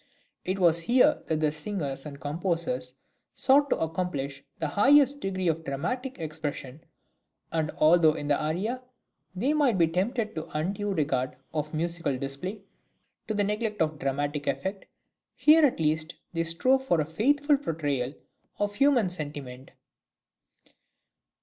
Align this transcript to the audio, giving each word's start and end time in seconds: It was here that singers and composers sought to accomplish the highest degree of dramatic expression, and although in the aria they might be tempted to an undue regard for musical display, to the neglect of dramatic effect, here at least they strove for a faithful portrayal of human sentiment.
It 0.43 0.57
was 0.57 0.81
here 0.81 1.21
that 1.27 1.51
singers 1.53 2.07
and 2.07 2.19
composers 2.19 2.95
sought 3.35 3.69
to 3.69 3.77
accomplish 3.77 4.43
the 4.57 4.69
highest 4.69 5.19
degree 5.19 5.47
of 5.47 5.63
dramatic 5.63 6.17
expression, 6.17 6.83
and 7.51 7.69
although 7.77 8.15
in 8.15 8.27
the 8.27 8.35
aria 8.43 8.81
they 9.35 9.53
might 9.53 9.77
be 9.77 9.85
tempted 9.87 10.33
to 10.33 10.45
an 10.45 10.49
undue 10.69 10.91
regard 10.91 11.35
for 11.51 11.63
musical 11.71 12.17
display, 12.17 12.63
to 13.27 13.35
the 13.35 13.43
neglect 13.43 13.79
of 13.79 13.99
dramatic 13.99 14.47
effect, 14.47 14.85
here 15.35 15.63
at 15.63 15.79
least 15.79 16.15
they 16.33 16.45
strove 16.45 16.83
for 16.83 16.99
a 16.99 17.05
faithful 17.05 17.57
portrayal 17.59 18.15
of 18.57 18.73
human 18.73 19.07
sentiment. 19.07 19.69